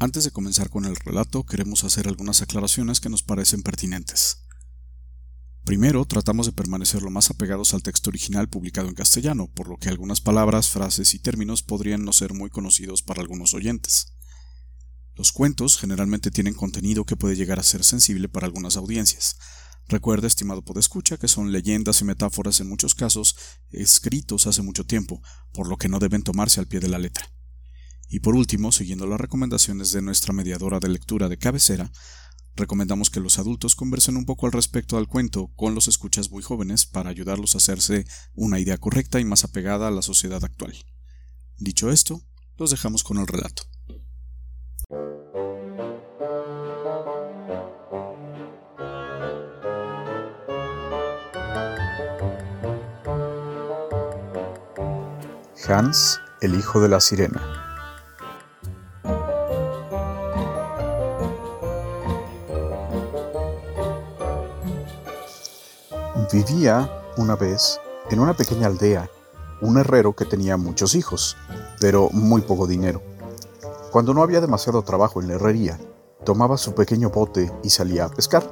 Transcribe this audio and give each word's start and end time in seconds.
Antes 0.00 0.22
de 0.22 0.30
comenzar 0.30 0.70
con 0.70 0.84
el 0.84 0.94
relato, 0.94 1.44
queremos 1.44 1.82
hacer 1.82 2.06
algunas 2.06 2.40
aclaraciones 2.40 3.00
que 3.00 3.08
nos 3.08 3.24
parecen 3.24 3.64
pertinentes. 3.64 4.44
Primero, 5.64 6.04
tratamos 6.04 6.46
de 6.46 6.52
permanecer 6.52 7.02
lo 7.02 7.10
más 7.10 7.30
apegados 7.30 7.74
al 7.74 7.82
texto 7.82 8.08
original 8.08 8.48
publicado 8.48 8.88
en 8.88 8.94
castellano, 8.94 9.48
por 9.52 9.68
lo 9.68 9.76
que 9.76 9.88
algunas 9.88 10.20
palabras, 10.20 10.70
frases 10.70 11.14
y 11.14 11.18
términos 11.18 11.64
podrían 11.64 12.04
no 12.04 12.12
ser 12.12 12.32
muy 12.32 12.48
conocidos 12.48 13.02
para 13.02 13.22
algunos 13.22 13.54
oyentes. 13.54 14.14
Los 15.16 15.32
cuentos 15.32 15.76
generalmente 15.76 16.30
tienen 16.30 16.54
contenido 16.54 17.04
que 17.04 17.16
puede 17.16 17.34
llegar 17.34 17.58
a 17.58 17.64
ser 17.64 17.82
sensible 17.82 18.28
para 18.28 18.46
algunas 18.46 18.76
audiencias. 18.76 19.36
Recuerda, 19.88 20.28
estimado 20.28 20.62
podescucha, 20.62 21.16
que 21.16 21.26
son 21.26 21.50
leyendas 21.50 22.02
y 22.02 22.04
metáforas 22.04 22.60
en 22.60 22.68
muchos 22.68 22.94
casos 22.94 23.34
escritos 23.70 24.46
hace 24.46 24.62
mucho 24.62 24.86
tiempo, 24.86 25.20
por 25.52 25.66
lo 25.68 25.76
que 25.76 25.88
no 25.88 25.98
deben 25.98 26.22
tomarse 26.22 26.60
al 26.60 26.68
pie 26.68 26.78
de 26.78 26.88
la 26.88 27.00
letra. 27.00 27.28
Y 28.08 28.20
por 28.20 28.34
último, 28.34 28.72
siguiendo 28.72 29.06
las 29.06 29.20
recomendaciones 29.20 29.92
de 29.92 30.02
nuestra 30.02 30.32
mediadora 30.32 30.80
de 30.80 30.88
lectura 30.88 31.28
de 31.28 31.36
cabecera, 31.36 31.90
recomendamos 32.56 33.10
que 33.10 33.20
los 33.20 33.38
adultos 33.38 33.74
conversen 33.74 34.16
un 34.16 34.24
poco 34.24 34.46
al 34.46 34.52
respecto 34.52 34.96
al 34.96 35.06
cuento 35.06 35.48
con 35.56 35.74
los 35.74 35.88
escuchas 35.88 36.30
muy 36.30 36.42
jóvenes 36.42 36.86
para 36.86 37.10
ayudarlos 37.10 37.54
a 37.54 37.58
hacerse 37.58 38.06
una 38.34 38.58
idea 38.58 38.78
correcta 38.78 39.20
y 39.20 39.24
más 39.24 39.44
apegada 39.44 39.88
a 39.88 39.90
la 39.90 40.02
sociedad 40.02 40.42
actual. 40.44 40.74
Dicho 41.58 41.90
esto, 41.90 42.22
los 42.56 42.70
dejamos 42.70 43.04
con 43.04 43.18
el 43.18 43.26
relato. 43.26 43.62
Hans, 55.68 56.18
el 56.40 56.54
hijo 56.54 56.80
de 56.80 56.88
la 56.88 57.00
sirena. 57.00 57.57
Vivía 66.30 66.90
una 67.16 67.36
vez 67.36 67.80
en 68.10 68.20
una 68.20 68.34
pequeña 68.34 68.66
aldea 68.66 69.08
un 69.62 69.78
herrero 69.78 70.14
que 70.14 70.26
tenía 70.26 70.58
muchos 70.58 70.94
hijos, 70.94 71.38
pero 71.80 72.10
muy 72.12 72.42
poco 72.42 72.66
dinero. 72.66 73.00
Cuando 73.90 74.12
no 74.12 74.22
había 74.22 74.42
demasiado 74.42 74.82
trabajo 74.82 75.22
en 75.22 75.28
la 75.28 75.34
herrería, 75.36 75.78
tomaba 76.24 76.58
su 76.58 76.74
pequeño 76.74 77.08
bote 77.08 77.50
y 77.62 77.70
salía 77.70 78.04
a 78.04 78.08
pescar. 78.10 78.44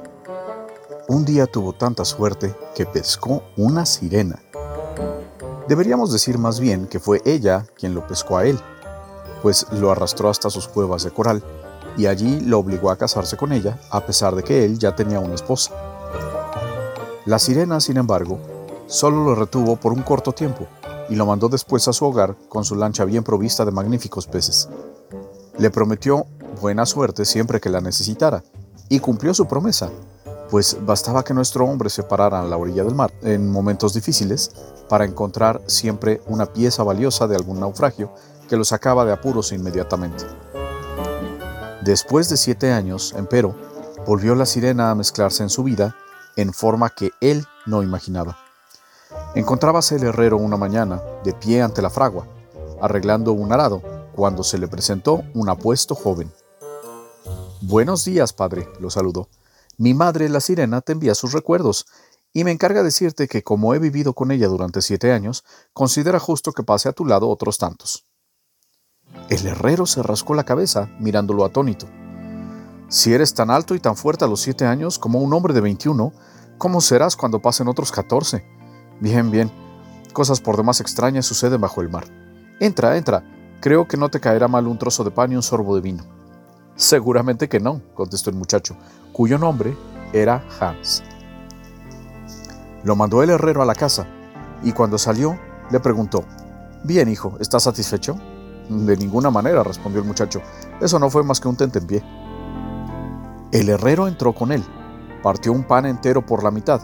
Un 1.07 1.23
día 1.23 1.45
tuvo 1.45 1.71
tanta 1.73 2.03
suerte 2.03 2.55
que 2.73 2.87
pescó 2.87 3.43
una 3.57 3.85
sirena. 3.85 4.41
Deberíamos 5.67 6.11
decir 6.11 6.39
más 6.39 6.59
bien 6.59 6.87
que 6.87 6.99
fue 6.99 7.21
ella 7.25 7.67
quien 7.77 7.93
lo 7.93 8.07
pescó 8.07 8.37
a 8.37 8.45
él, 8.47 8.59
pues 9.43 9.67
lo 9.71 9.91
arrastró 9.91 10.29
hasta 10.29 10.49
sus 10.49 10.67
cuevas 10.67 11.03
de 11.03 11.11
coral 11.11 11.43
y 11.95 12.07
allí 12.07 12.39
lo 12.39 12.57
obligó 12.57 12.89
a 12.89 12.97
casarse 12.97 13.37
con 13.37 13.51
ella 13.51 13.79
a 13.91 14.03
pesar 14.03 14.35
de 14.35 14.43
que 14.43 14.65
él 14.65 14.79
ya 14.79 14.95
tenía 14.95 15.19
una 15.19 15.35
esposa. 15.35 15.86
La 17.27 17.39
sirena, 17.39 17.81
sin 17.81 17.97
embargo, 17.97 18.39
solo 18.87 19.21
lo 19.21 19.35
retuvo 19.35 19.75
por 19.75 19.91
un 19.91 20.01
corto 20.01 20.31
tiempo 20.31 20.65
y 21.09 21.15
lo 21.17 21.25
mandó 21.25 21.49
después 21.49 21.85
a 21.89 21.91
su 21.91 22.05
hogar 22.05 22.37
con 22.47 22.63
su 22.63 22.73
lancha 22.73 23.03
bien 23.03 23.21
provista 23.21 23.65
de 23.65 23.71
magníficos 23.73 24.27
peces. 24.27 24.69
Le 25.57 25.69
prometió 25.69 26.25
buena 26.61 26.85
suerte 26.85 27.25
siempre 27.25 27.59
que 27.59 27.69
la 27.69 27.81
necesitara, 27.81 28.45
y 28.87 28.99
cumplió 28.99 29.33
su 29.33 29.45
promesa, 29.45 29.89
pues 30.49 30.77
bastaba 30.85 31.25
que 31.25 31.33
nuestro 31.33 31.65
hombre 31.65 31.89
se 31.89 32.01
parara 32.01 32.39
a 32.39 32.45
la 32.45 32.55
orilla 32.55 32.85
del 32.85 32.95
mar 32.95 33.11
en 33.21 33.51
momentos 33.51 33.93
difíciles 33.93 34.51
para 34.87 35.03
encontrar 35.03 35.61
siempre 35.65 36.21
una 36.27 36.45
pieza 36.45 36.81
valiosa 36.83 37.27
de 37.27 37.35
algún 37.35 37.59
naufragio 37.59 38.09
que 38.47 38.55
lo 38.55 38.63
sacaba 38.63 39.03
de 39.03 39.11
apuros 39.11 39.51
inmediatamente. 39.51 40.23
Después 41.81 42.29
de 42.29 42.37
siete 42.37 42.71
años, 42.71 43.13
empero, 43.17 43.53
volvió 44.05 44.33
la 44.33 44.45
sirena 44.45 44.91
a 44.91 44.95
mezclarse 44.95 45.43
en 45.43 45.49
su 45.49 45.63
vida 45.63 45.93
en 46.37 46.53
forma 46.53 46.89
que 46.89 47.11
él 47.19 47.45
no 47.65 47.83
imaginaba. 47.83 48.37
Encontrábase 49.35 49.97
el 49.97 50.03
herrero 50.03 50.37
una 50.37 50.55
mañana, 50.55 51.01
de 51.23 51.33
pie 51.33 51.61
ante 51.61 51.81
la 51.81 51.89
fragua, 51.89 52.27
arreglando 52.81 53.33
un 53.33 53.51
arado, 53.51 53.81
cuando 54.15 54.43
se 54.43 54.57
le 54.57 54.67
presentó 54.67 55.23
un 55.33 55.49
apuesto 55.49 55.93
joven. 55.93 56.31
Buenos 57.61 58.05
días, 58.05 58.33
padre, 58.33 58.67
lo 58.79 58.89
saludó. 58.89 59.29
Mi 59.77 59.93
madre, 59.93 60.29
la 60.29 60.39
sirena, 60.39 60.81
te 60.81 60.93
envía 60.93 61.15
sus 61.15 61.33
recuerdos, 61.33 61.85
y 62.33 62.43
me 62.43 62.51
encarga 62.51 62.83
decirte 62.83 63.27
que 63.27 63.43
como 63.43 63.73
he 63.73 63.79
vivido 63.79 64.13
con 64.13 64.31
ella 64.31 64.47
durante 64.47 64.81
siete 64.81 65.11
años, 65.11 65.43
considera 65.73 66.19
justo 66.19 66.51
que 66.51 66.63
pase 66.63 66.89
a 66.89 66.93
tu 66.93 67.05
lado 67.05 67.29
otros 67.29 67.57
tantos. 67.57 68.05
El 69.29 69.45
herrero 69.45 69.85
se 69.85 70.03
rascó 70.03 70.33
la 70.35 70.43
cabeza, 70.43 70.89
mirándolo 70.99 71.45
atónito. 71.45 71.87
Si 72.89 73.13
eres 73.13 73.33
tan 73.33 73.49
alto 73.49 73.75
y 73.75 73.79
tan 73.79 73.97
fuerte 73.97 74.23
a 74.23 74.27
los 74.29 74.39
siete 74.39 74.65
años 74.65 74.97
como 74.97 75.19
un 75.19 75.33
hombre 75.33 75.53
de 75.53 75.59
21, 75.59 76.13
¿cómo 76.57 76.79
serás 76.79 77.17
cuando 77.17 77.41
pasen 77.41 77.67
otros 77.67 77.91
14? 77.91 78.45
Bien, 79.01 79.29
bien. 79.29 79.51
Cosas 80.13 80.39
por 80.39 80.55
demás 80.55 80.79
extrañas 80.79 81.25
suceden 81.25 81.59
bajo 81.59 81.81
el 81.81 81.89
mar. 81.89 82.05
Entra, 82.61 82.95
entra. 82.95 83.23
Creo 83.59 83.87
que 83.87 83.97
no 83.97 84.07
te 84.09 84.21
caerá 84.21 84.47
mal 84.47 84.67
un 84.67 84.77
trozo 84.77 85.03
de 85.03 85.11
pan 85.11 85.33
y 85.33 85.35
un 85.35 85.43
sorbo 85.43 85.75
de 85.75 85.81
vino. 85.81 86.05
Seguramente 86.75 87.49
que 87.49 87.59
no, 87.59 87.81
contestó 87.93 88.29
el 88.29 88.37
muchacho, 88.37 88.77
cuyo 89.11 89.37
nombre 89.37 89.75
era 90.13 90.45
Hans. 90.59 91.03
Lo 92.83 92.95
mandó 92.95 93.21
el 93.21 93.31
herrero 93.31 93.61
a 93.61 93.65
la 93.65 93.75
casa, 93.75 94.07
y 94.63 94.71
cuando 94.71 94.97
salió, 94.97 95.37
le 95.71 95.79
preguntó, 95.79 96.23
Bien, 96.83 97.09
hijo, 97.09 97.35
¿estás 97.39 97.63
satisfecho? 97.63 98.17
De 98.69 98.95
ninguna 98.95 99.29
manera, 99.29 99.63
respondió 99.63 100.01
el 100.01 100.07
muchacho. 100.07 100.41
Eso 100.79 100.99
no 100.99 101.09
fue 101.09 101.23
más 101.23 101.39
que 101.41 101.47
un 101.47 101.57
tentempié. 101.57 102.03
El 103.51 103.69
herrero 103.69 104.09
entró 104.09 104.33
con 104.33 104.51
él, 104.51 104.61
partió 105.23 105.53
un 105.53 105.63
pan 105.63 105.85
entero 105.85 106.25
por 106.25 106.43
la 106.43 106.51
mitad, 106.51 106.81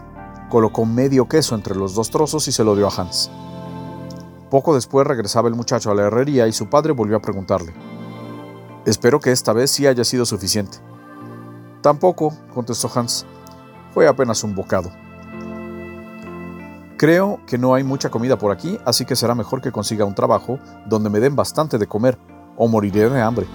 colocó 0.50 0.86
medio 0.86 1.28
queso 1.28 1.56
entre 1.56 1.76
los 1.76 1.94
dos 1.94 2.10
trozos 2.10 2.48
y 2.48 2.54
se 2.54 2.64
lo 2.64 2.76
dio 2.76 2.88
a 2.88 2.94
Hans. 2.96 3.30
Poco 4.50 4.74
después 4.74 5.06
regresaba 5.06 5.50
el 5.50 5.56
muchacho 5.56 5.92
a 5.92 5.96
la 5.96 6.04
herrería 6.04 6.48
y 6.48 6.54
su 6.54 6.70
padre 6.70 6.94
volvió 6.94 7.18
a 7.18 7.22
preguntarle. 7.22 7.74
Espero 8.86 9.20
que 9.20 9.32
esta 9.32 9.52
vez 9.52 9.72
sí 9.72 9.88
haya 9.88 10.06
sido 10.06 10.26
suficiente. 10.26 10.78
Tampoco, 11.82 12.34
contestó 12.54 12.90
Hans. 12.96 13.26
Fue 13.94 14.08
apenas 14.08 14.42
un 14.46 14.56
bocado. 14.56 14.90
Creo 16.98 17.42
que 17.46 17.58
no 17.58 17.74
hay 17.74 17.84
mucha 17.84 18.10
comida 18.10 18.38
por 18.38 18.52
aquí, 18.52 18.80
así 18.86 19.04
que 19.04 19.18
será 19.18 19.36
mejor 19.36 19.60
que 19.60 19.74
consiga 19.74 20.06
un 20.06 20.16
trabajo 20.16 20.60
donde 20.86 21.10
me 21.10 21.20
den 21.20 21.36
bastante 21.36 21.78
de 21.78 21.88
comer, 21.88 22.18
o 22.56 22.70
moriré 22.70 23.10
de 23.10 23.22
hambre. 23.22 23.48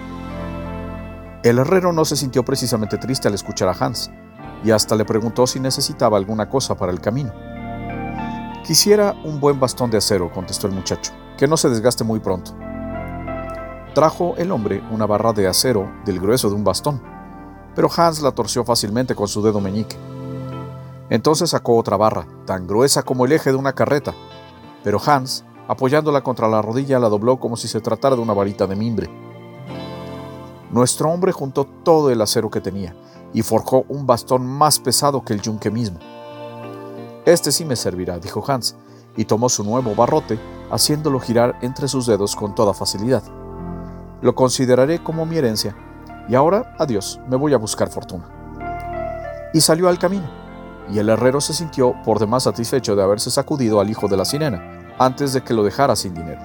El 1.41 1.57
herrero 1.57 1.93
no 1.93 2.03
se 2.03 2.17
sintió 2.17 2.43
precisamente 2.43 2.97
triste 2.97 3.29
al 3.29 3.33
escuchar 3.33 3.69
a 3.69 3.71
Hans, 3.79 4.11
y 4.61 4.71
hasta 4.71 4.97
le 4.97 5.05
preguntó 5.05 5.47
si 5.47 5.61
necesitaba 5.61 6.17
alguna 6.17 6.49
cosa 6.49 6.75
para 6.75 6.91
el 6.91 6.99
camino. 6.99 7.31
Quisiera 8.65 9.15
un 9.23 9.39
buen 9.39 9.57
bastón 9.57 9.89
de 9.89 9.97
acero, 9.97 10.33
contestó 10.33 10.67
el 10.67 10.73
muchacho, 10.73 11.13
que 11.37 11.47
no 11.47 11.55
se 11.55 11.69
desgaste 11.69 12.03
muy 12.03 12.19
pronto. 12.19 12.51
Trajo 13.95 14.35
el 14.37 14.51
hombre 14.51 14.83
una 14.91 15.05
barra 15.05 15.31
de 15.31 15.47
acero 15.47 15.89
del 16.03 16.19
grueso 16.19 16.49
de 16.49 16.55
un 16.55 16.65
bastón, 16.65 17.01
pero 17.73 17.89
Hans 17.95 18.21
la 18.21 18.33
torció 18.33 18.65
fácilmente 18.65 19.15
con 19.15 19.29
su 19.29 19.41
dedo 19.41 19.61
meñique. 19.61 19.95
Entonces 21.09 21.51
sacó 21.51 21.77
otra 21.77 21.95
barra, 21.95 22.27
tan 22.45 22.67
gruesa 22.67 23.03
como 23.03 23.25
el 23.25 23.31
eje 23.31 23.51
de 23.51 23.57
una 23.57 23.71
carreta, 23.71 24.13
pero 24.83 24.99
Hans, 25.05 25.45
apoyándola 25.69 26.21
contra 26.21 26.49
la 26.49 26.61
rodilla, 26.61 26.99
la 26.99 27.07
dobló 27.07 27.39
como 27.39 27.55
si 27.55 27.69
se 27.69 27.79
tratara 27.79 28.17
de 28.17 28.21
una 28.21 28.33
varita 28.33 28.67
de 28.67 28.75
mimbre. 28.75 29.28
Nuestro 30.71 31.09
hombre 31.09 31.31
juntó 31.31 31.65
todo 31.65 32.11
el 32.11 32.21
acero 32.21 32.49
que 32.49 32.61
tenía 32.61 32.95
y 33.33 33.41
forjó 33.41 33.85
un 33.89 34.05
bastón 34.05 34.45
más 34.45 34.79
pesado 34.79 35.23
que 35.23 35.33
el 35.33 35.41
yunque 35.41 35.71
mismo. 35.71 35.99
Este 37.25 37.51
sí 37.51 37.65
me 37.65 37.75
servirá, 37.75 38.19
dijo 38.19 38.43
Hans, 38.47 38.75
y 39.15 39.25
tomó 39.25 39.49
su 39.49 39.63
nuevo 39.63 39.95
barrote, 39.95 40.39
haciéndolo 40.71 41.19
girar 41.19 41.57
entre 41.61 41.87
sus 41.87 42.05
dedos 42.05 42.35
con 42.35 42.55
toda 42.55 42.73
facilidad. 42.73 43.23
Lo 44.21 44.35
consideraré 44.35 45.03
como 45.03 45.25
mi 45.25 45.37
herencia, 45.37 45.75
y 46.27 46.35
ahora, 46.35 46.75
adiós, 46.77 47.19
me 47.27 47.35
voy 47.35 47.53
a 47.53 47.57
buscar 47.57 47.89
fortuna. 47.89 48.29
Y 49.53 49.61
salió 49.61 49.89
al 49.89 49.97
camino, 49.97 50.29
y 50.91 50.99
el 50.99 51.09
herrero 51.09 51.41
se 51.41 51.53
sintió 51.53 51.95
por 52.03 52.19
demás 52.19 52.43
satisfecho 52.43 52.95
de 52.95 53.03
haberse 53.03 53.31
sacudido 53.31 53.79
al 53.79 53.89
hijo 53.89 54.07
de 54.07 54.17
la 54.17 54.25
sirena, 54.25 54.93
antes 54.99 55.33
de 55.33 55.41
que 55.41 55.53
lo 55.53 55.63
dejara 55.63 55.95
sin 55.95 56.13
dinero. 56.13 56.41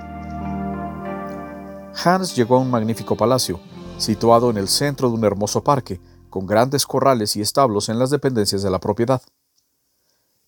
Hans 2.04 2.34
llegó 2.34 2.56
a 2.56 2.60
un 2.60 2.70
magnífico 2.70 3.16
palacio, 3.16 3.60
situado 3.98 4.50
en 4.50 4.56
el 4.56 4.68
centro 4.68 5.08
de 5.08 5.14
un 5.14 5.24
hermoso 5.24 5.62
parque, 5.62 6.00
con 6.30 6.46
grandes 6.46 6.86
corrales 6.86 7.36
y 7.36 7.40
establos 7.40 7.88
en 7.88 7.98
las 7.98 8.10
dependencias 8.10 8.62
de 8.62 8.70
la 8.70 8.80
propiedad. 8.80 9.22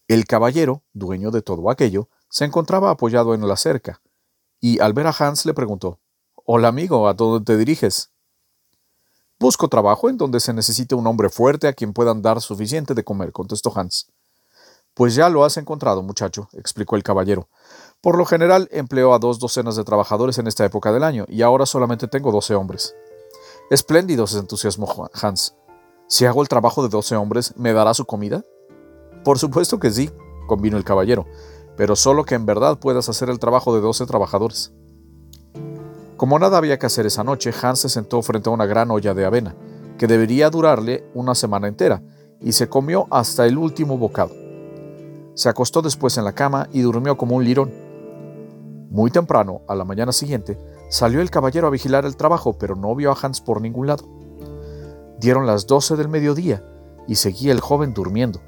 El 0.08 0.26
caballero, 0.26 0.82
dueño 0.92 1.30
de 1.30 1.42
todo 1.42 1.70
aquello, 1.70 2.08
se 2.28 2.44
encontraba 2.44 2.90
apoyado 2.90 3.34
en 3.34 3.46
la 3.46 3.56
cerca, 3.56 4.00
y 4.60 4.80
al 4.80 4.92
ver 4.92 5.06
a 5.06 5.14
Hans 5.16 5.46
le 5.46 5.54
preguntó 5.54 6.00
Hola 6.44 6.68
amigo, 6.68 7.08
¿a 7.08 7.14
dónde 7.14 7.44
te 7.44 7.56
diriges? 7.56 8.10
Busco 9.38 9.68
trabajo 9.68 10.08
en 10.08 10.16
donde 10.16 10.40
se 10.40 10.52
necesite 10.52 10.94
un 10.94 11.06
hombre 11.06 11.28
fuerte 11.28 11.68
a 11.68 11.72
quien 11.72 11.92
puedan 11.92 12.22
dar 12.22 12.40
suficiente 12.40 12.94
de 12.94 13.04
comer, 13.04 13.32
contestó 13.32 13.72
Hans. 13.76 14.10
Pues 14.94 15.14
ya 15.14 15.28
lo 15.28 15.44
has 15.44 15.56
encontrado, 15.56 16.02
muchacho, 16.02 16.48
explicó 16.54 16.96
el 16.96 17.02
caballero. 17.02 17.48
Por 18.00 18.16
lo 18.16 18.24
general 18.24 18.68
empleo 18.72 19.12
a 19.12 19.18
dos 19.18 19.38
docenas 19.38 19.76
de 19.76 19.84
trabajadores 19.84 20.38
en 20.38 20.46
esta 20.46 20.64
época 20.64 20.90
del 20.90 21.04
año, 21.04 21.26
y 21.28 21.42
ahora 21.42 21.66
solamente 21.66 22.08
tengo 22.08 22.32
doce 22.32 22.54
hombres. 22.54 22.94
Espléndido, 23.70 24.28
se 24.28 24.38
entusiasmó 24.38 25.10
Hans. 25.12 25.56
Si 26.06 26.24
hago 26.24 26.40
el 26.40 26.48
trabajo 26.48 26.84
de 26.84 26.88
doce 26.88 27.16
hombres, 27.16 27.52
¿me 27.56 27.72
dará 27.72 27.94
su 27.94 28.04
comida? 28.04 28.44
Por 29.24 29.40
supuesto 29.40 29.80
que 29.80 29.90
sí, 29.90 30.08
convino 30.46 30.76
el 30.76 30.84
caballero, 30.84 31.26
pero 31.76 31.96
solo 31.96 32.24
que 32.24 32.36
en 32.36 32.46
verdad 32.46 32.78
puedas 32.78 33.08
hacer 33.08 33.28
el 33.28 33.40
trabajo 33.40 33.74
de 33.74 33.80
doce 33.80 34.06
trabajadores. 34.06 34.72
Como 36.16 36.38
nada 36.38 36.58
había 36.58 36.78
que 36.78 36.86
hacer 36.86 37.06
esa 37.06 37.24
noche, 37.24 37.52
Hans 37.60 37.80
se 37.80 37.88
sentó 37.88 38.22
frente 38.22 38.48
a 38.48 38.52
una 38.52 38.66
gran 38.66 38.88
olla 38.92 39.14
de 39.14 39.24
avena, 39.24 39.56
que 39.98 40.06
debería 40.06 40.48
durarle 40.48 41.04
una 41.12 41.34
semana 41.34 41.66
entera, 41.66 42.02
y 42.40 42.52
se 42.52 42.68
comió 42.68 43.08
hasta 43.10 43.46
el 43.46 43.58
último 43.58 43.98
bocado. 43.98 44.32
Se 45.34 45.48
acostó 45.48 45.82
después 45.82 46.16
en 46.18 46.24
la 46.24 46.34
cama 46.34 46.68
y 46.72 46.82
durmió 46.82 47.16
como 47.16 47.34
un 47.34 47.44
lirón. 47.44 47.72
Muy 48.90 49.10
temprano, 49.10 49.62
a 49.66 49.74
la 49.74 49.84
mañana 49.84 50.12
siguiente, 50.12 50.56
salió 50.88 51.20
el 51.20 51.30
caballero 51.30 51.66
a 51.66 51.70
vigilar 51.70 52.04
el 52.04 52.16
trabajo, 52.16 52.58
pero 52.58 52.76
no 52.76 52.94
vio 52.94 53.12
a 53.12 53.18
Hans 53.20 53.40
por 53.40 53.60
ningún 53.60 53.86
lado. 53.86 54.08
Dieron 55.18 55.46
las 55.46 55.66
doce 55.66 55.96
del 55.96 56.08
mediodía 56.08 56.64
y 57.08 57.16
seguía 57.16 57.52
el 57.52 57.60
joven 57.60 57.94
durmiendo. 57.94 58.40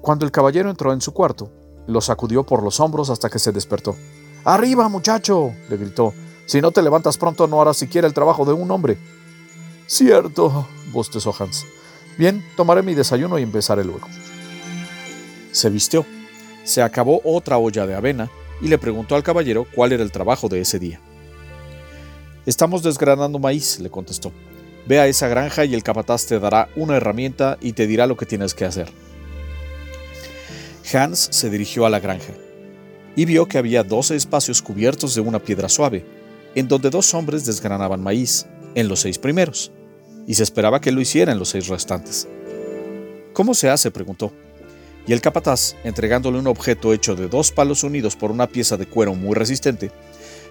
Cuando 0.00 0.24
el 0.24 0.30
caballero 0.30 0.70
entró 0.70 0.92
en 0.92 1.00
su 1.00 1.12
cuarto, 1.12 1.50
lo 1.86 2.00
sacudió 2.00 2.44
por 2.44 2.62
los 2.62 2.80
hombros 2.80 3.10
hasta 3.10 3.30
que 3.30 3.38
se 3.38 3.52
despertó. 3.52 3.96
¡Arriba, 4.44 4.88
muchacho! 4.88 5.52
le 5.68 5.76
gritó. 5.76 6.12
Si 6.46 6.60
no 6.60 6.70
te 6.70 6.82
levantas 6.82 7.16
pronto 7.16 7.46
no 7.46 7.60
harás 7.60 7.78
siquiera 7.78 8.06
el 8.06 8.14
trabajo 8.14 8.44
de 8.44 8.52
un 8.52 8.70
hombre. 8.70 8.98
Cierto, 9.86 10.66
bostezó 10.92 11.34
Hans. 11.38 11.64
Bien, 12.18 12.44
tomaré 12.56 12.82
mi 12.82 12.94
desayuno 12.94 13.38
y 13.38 13.42
empezaré 13.42 13.84
luego. 13.84 14.06
Se 15.52 15.70
vistió, 15.70 16.04
se 16.64 16.82
acabó 16.82 17.20
otra 17.24 17.58
olla 17.58 17.86
de 17.86 17.94
avena 17.94 18.30
y 18.64 18.68
le 18.68 18.78
preguntó 18.78 19.14
al 19.14 19.22
caballero 19.22 19.66
cuál 19.74 19.92
era 19.92 20.02
el 20.02 20.10
trabajo 20.10 20.48
de 20.48 20.62
ese 20.62 20.78
día. 20.78 20.98
Estamos 22.46 22.82
desgranando 22.82 23.38
maíz, 23.38 23.78
le 23.78 23.90
contestó. 23.90 24.32
Ve 24.86 24.98
a 24.98 25.06
esa 25.06 25.28
granja 25.28 25.66
y 25.66 25.74
el 25.74 25.82
capataz 25.82 26.24
te 26.26 26.40
dará 26.40 26.70
una 26.74 26.96
herramienta 26.96 27.58
y 27.60 27.74
te 27.74 27.86
dirá 27.86 28.06
lo 28.06 28.16
que 28.16 28.24
tienes 28.24 28.54
que 28.54 28.64
hacer. 28.64 28.88
Hans 30.92 31.28
se 31.30 31.50
dirigió 31.50 31.84
a 31.84 31.90
la 31.90 32.00
granja 32.00 32.32
y 33.14 33.26
vio 33.26 33.46
que 33.46 33.58
había 33.58 33.84
doce 33.84 34.16
espacios 34.16 34.62
cubiertos 34.62 35.14
de 35.14 35.20
una 35.20 35.40
piedra 35.40 35.68
suave, 35.68 36.06
en 36.54 36.66
donde 36.66 36.88
dos 36.88 37.12
hombres 37.12 37.44
desgranaban 37.44 38.02
maíz, 38.02 38.46
en 38.74 38.88
los 38.88 39.00
seis 39.00 39.18
primeros, 39.18 39.72
y 40.26 40.34
se 40.34 40.42
esperaba 40.42 40.80
que 40.80 40.90
lo 40.90 41.02
hiciera 41.02 41.32
en 41.32 41.38
los 41.38 41.50
seis 41.50 41.68
restantes. 41.68 42.26
¿Cómo 43.34 43.52
se 43.52 43.68
hace? 43.68 43.90
preguntó. 43.90 44.32
Y 45.06 45.12
el 45.12 45.20
capataz, 45.20 45.76
entregándole 45.84 46.38
un 46.38 46.46
objeto 46.46 46.92
hecho 46.92 47.14
de 47.14 47.28
dos 47.28 47.52
palos 47.52 47.84
unidos 47.84 48.16
por 48.16 48.30
una 48.30 48.46
pieza 48.46 48.76
de 48.76 48.86
cuero 48.86 49.14
muy 49.14 49.34
resistente, 49.34 49.90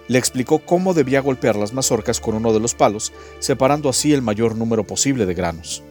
le 0.06 0.18
explicó 0.18 0.60
cómo 0.60 0.94
debía 0.94 1.20
golpear 1.20 1.56
las 1.56 1.72
mazorcas 1.72 2.20
con 2.20 2.34
uno 2.34 2.52
de 2.52 2.60
los 2.60 2.74
palos, 2.74 3.12
separando 3.38 3.88
así 3.88 4.12
el 4.12 4.22
mayor 4.22 4.56
número 4.56 4.86
posible 4.86 5.26
de 5.26 5.34
granos. 5.34 5.82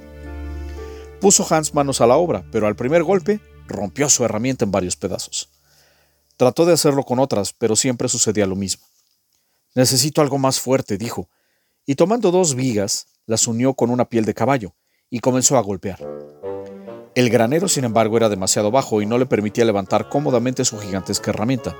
Puso 1.19 1.45
Hans 1.49 1.73
manos 1.73 2.01
a 2.01 2.07
la 2.07 2.15
obra, 2.15 2.45
pero 2.51 2.67
al 2.67 2.75
primer 2.75 3.03
golpe 3.03 3.39
rompió 3.67 4.09
su 4.09 4.23
herramienta 4.23 4.65
en 4.65 4.71
varios 4.71 4.95
pedazos. 4.95 5.49
Trató 6.37 6.65
de 6.65 6.73
hacerlo 6.73 7.03
con 7.03 7.19
otras, 7.19 7.53
pero 7.53 7.75
siempre 7.75 8.09
sucedía 8.09 8.45
lo 8.45 8.55
mismo. 8.55 8.85
Necesito 9.75 10.21
algo 10.21 10.37
más 10.37 10.59
fuerte, 10.59 10.97
dijo, 10.97 11.29
y 11.85 11.95
tomando 11.95 12.31
dos 12.31 12.55
vigas, 12.55 13.07
las 13.25 13.47
unió 13.47 13.73
con 13.73 13.89
una 13.89 14.05
piel 14.05 14.25
de 14.25 14.33
caballo, 14.33 14.75
y 15.09 15.19
comenzó 15.19 15.57
a 15.57 15.61
golpear. 15.61 15.99
El 17.15 17.29
granero, 17.29 17.67
sin 17.67 17.83
embargo, 17.83 18.17
era 18.17 18.27
demasiado 18.27 18.71
bajo 18.71 18.99
y 19.01 19.05
no 19.05 19.19
le 19.19 19.27
permitía 19.27 19.65
levantar 19.65 20.09
cómodamente 20.09 20.65
su 20.65 20.79
gigantesca 20.79 21.29
herramienta, 21.29 21.75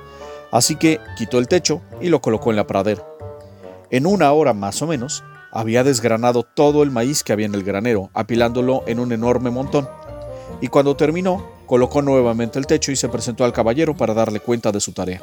así 0.51 0.75
que 0.75 0.99
quitó 1.17 1.39
el 1.39 1.47
techo 1.47 1.81
y 1.99 2.09
lo 2.09 2.21
colocó 2.21 2.51
en 2.51 2.57
la 2.57 2.67
pradera. 2.67 3.03
En 3.89 4.05
una 4.05 4.31
hora 4.31 4.53
más 4.53 4.81
o 4.83 4.87
menos, 4.87 5.23
había 5.51 5.83
desgranado 5.83 6.43
todo 6.43 6.83
el 6.83 6.91
maíz 6.91 7.23
que 7.23 7.33
había 7.33 7.47
en 7.47 7.55
el 7.55 7.63
granero, 7.63 8.11
apilándolo 8.13 8.83
en 8.85 8.99
un 8.99 9.11
enorme 9.11 9.49
montón, 9.49 9.89
y 10.61 10.67
cuando 10.67 10.95
terminó, 10.95 11.43
colocó 11.65 12.03
nuevamente 12.03 12.59
el 12.59 12.67
techo 12.67 12.91
y 12.91 12.95
se 12.95 13.09
presentó 13.09 13.43
al 13.43 13.53
caballero 13.53 13.97
para 13.97 14.13
darle 14.13 14.39
cuenta 14.39 14.71
de 14.71 14.79
su 14.79 14.91
tarea. 14.91 15.21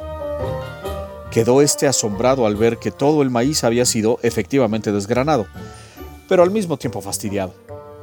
Quedó 1.30 1.62
este 1.62 1.86
asombrado 1.86 2.46
al 2.46 2.56
ver 2.56 2.78
que 2.78 2.90
todo 2.90 3.22
el 3.22 3.30
maíz 3.30 3.62
había 3.62 3.86
sido 3.86 4.18
efectivamente 4.22 4.90
desgranado, 4.90 5.46
pero 6.28 6.42
al 6.42 6.50
mismo 6.50 6.76
tiempo 6.76 7.00
fastidiado, 7.00 7.54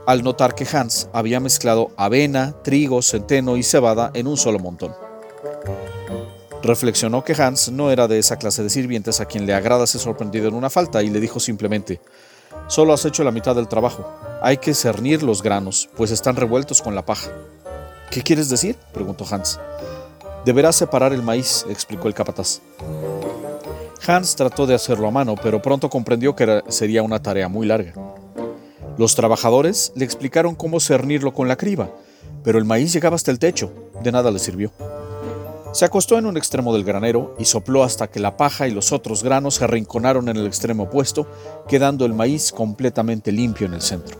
al 0.07 0.24
notar 0.24 0.56
que 0.56 0.65
Hans 0.71 1.09
había 1.12 1.42
mezclado 1.42 1.92
avena, 1.98 2.56
trigo, 2.63 3.01
centeno 3.01 3.57
y 3.57 3.63
cebada 3.63 4.09
en 4.13 4.27
un 4.27 4.38
solo 4.38 4.57
montón. 4.57 4.95
Reflexionó 6.63 7.25
que 7.25 7.33
Hans 7.33 7.69
no 7.74 7.92
era 7.92 8.07
de 8.07 8.18
esa 8.18 8.38
clase 8.38 8.63
de 8.63 8.69
sirvientes 8.69 9.19
a 9.19 9.25
quien 9.25 9.45
le 9.45 9.54
agrada 9.54 9.86
ser 9.86 10.00
sorprendido 10.00 10.48
en 10.48 10.56
una 10.56 10.69
falta 10.69 11.04
y 11.04 11.09
le 11.09 11.19
dijo 11.19 11.42
simplemente, 11.42 12.00
solo 12.68 12.94
has 12.94 13.04
hecho 13.04 13.25
la 13.25 13.31
mitad 13.31 13.54
del 13.54 13.68
trabajo, 13.68 14.09
hay 14.42 14.57
que 14.57 14.74
cernir 14.74 15.24
los 15.24 15.44
granos, 15.44 15.89
pues 15.98 16.12
están 16.12 16.38
revueltos 16.38 16.81
con 16.81 16.95
la 16.95 17.06
paja. 17.06 17.30
¿Qué 18.09 18.24
quieres 18.24 18.48
decir? 18.48 18.77
preguntó 18.94 19.25
Hans. 19.30 19.59
Deberás 20.45 20.77
separar 20.77 21.12
el 21.12 21.21
maíz, 21.21 21.65
explicó 21.69 22.07
el 22.07 22.13
capataz. 22.13 22.62
Hans 24.07 24.38
trató 24.38 24.65
de 24.65 24.75
hacerlo 24.75 25.09
a 25.09 25.12
mano, 25.12 25.36
pero 25.36 25.62
pronto 25.62 25.89
comprendió 25.89 26.33
que 26.33 26.63
sería 26.69 27.04
una 27.04 27.21
tarea 27.21 27.50
muy 27.50 27.68
larga. 27.68 27.94
Los 28.98 29.16
trabajadores 29.16 29.92
le 29.96 30.06
explicaron 30.06 30.56
cómo 30.56 30.80
cernirlo 30.80 31.34
con 31.34 31.48
la 31.48 31.56
criba, 31.56 31.92
pero 32.44 32.58
el 32.58 32.66
maíz 32.66 32.94
llegaba 32.94 33.16
hasta 33.16 33.32
el 33.32 33.40
techo, 33.40 33.72
de 34.04 34.12
nada 34.12 34.32
le 34.32 34.40
sirvió. 34.40 34.72
Se 35.72 35.86
acostó 35.86 36.18
en 36.18 36.26
un 36.26 36.38
extremo 36.38 36.74
del 36.74 36.84
granero 36.84 37.36
y 37.38 37.46
sopló 37.46 37.84
hasta 37.84 38.08
que 38.10 38.20
la 38.20 38.38
paja 38.38 38.68
y 38.68 38.72
los 38.72 38.92
otros 38.92 39.24
granos 39.24 39.56
se 39.56 39.66
arrinconaron 39.66 40.28
en 40.30 40.38
el 40.38 40.48
extremo 40.48 40.84
opuesto, 40.84 41.28
quedando 41.68 42.06
el 42.06 42.14
maíz 42.14 42.52
completamente 42.52 43.32
limpio 43.32 43.68
en 43.68 43.76
el 43.76 43.82
centro. 43.82 44.18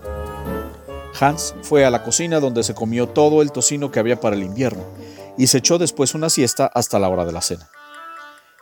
Hans 1.20 1.56
fue 1.64 1.84
a 1.84 1.90
la 1.90 2.04
cocina 2.04 2.40
donde 2.40 2.64
se 2.64 2.76
comió 2.76 3.08
todo 3.08 3.42
el 3.42 3.52
tocino 3.52 3.90
que 3.92 4.00
había 4.00 4.20
para 4.20 4.36
el 4.36 4.44
invierno 4.44 4.84
y 5.38 5.48
se 5.48 5.60
echó 5.60 5.78
después 5.78 6.14
una 6.14 6.30
siesta 6.30 6.68
hasta 6.68 7.00
la 7.00 7.10
hora 7.10 7.26
de 7.26 7.32
la 7.32 7.42
cena. 7.42 7.70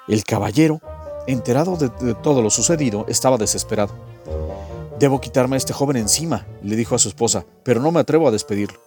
El 0.07 0.23
caballero, 0.23 0.79
enterado 1.27 1.75
de, 1.77 1.89
todo 2.15 2.41
lo 2.41 2.49
sucedido, 2.49 3.05
estaba 3.09 3.37
desesperado. 3.37 3.93
Debo 4.99 5.19
quitarme 5.21 5.55
a 5.55 5.57
este 5.57 5.73
joven 5.73 5.97
encima, 5.97 6.47
le 6.63 6.75
dijo 6.75 6.95
a 6.95 6.99
su 6.99 7.09
esposa, 7.09 7.45
pero 7.63 7.81
no 7.81 7.91
me 7.91 7.99
atrevo 7.99 8.27
a 8.27 8.31
despedirlo. 8.31 8.79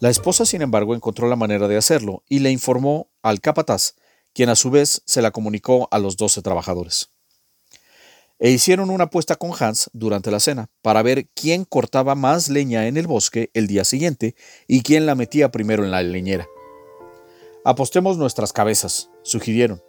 La 0.00 0.10
esposa, 0.10 0.44
sin 0.44 0.62
embargo, 0.62 0.94
encontró 0.94 1.28
la 1.28 1.36
manera 1.36 1.68
de 1.68 1.76
hacerlo 1.76 2.22
y 2.28 2.40
le 2.40 2.50
informó 2.50 3.08
al 3.22 3.40
capataz, 3.40 3.94
quien 4.32 4.50
a 4.50 4.56
su 4.56 4.70
vez 4.70 5.02
se 5.06 5.22
la 5.22 5.30
comunicó 5.30 5.88
a 5.90 5.98
los 5.98 6.16
doce 6.16 6.42
trabajadores 6.42 7.14
e 8.38 8.50
hicieron 8.50 8.90
una 8.90 9.04
apuesta 9.04 9.36
con 9.36 9.52
Hans 9.58 9.90
durante 9.92 10.30
la 10.30 10.40
cena 10.40 10.68
para 10.82 11.02
ver 11.02 11.28
quién 11.34 11.64
cortaba 11.64 12.14
más 12.14 12.48
leña 12.48 12.86
en 12.86 12.96
el 12.96 13.06
bosque 13.06 13.50
el 13.54 13.66
día 13.66 13.84
siguiente 13.84 14.34
y 14.66 14.82
quién 14.82 15.06
la 15.06 15.14
metía 15.14 15.50
primero 15.50 15.84
en 15.84 15.90
la 15.90 16.02
leñera. 16.02 16.46
Apostemos 17.64 18.18
nuestras 18.18 18.52
cabezas, 18.52 19.08
sugirieron. 19.22 19.82